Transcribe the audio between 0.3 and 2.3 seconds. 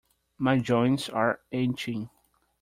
My joints are aching.